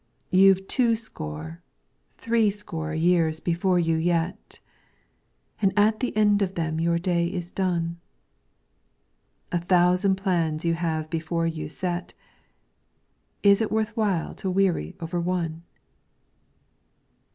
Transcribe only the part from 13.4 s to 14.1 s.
Is it worth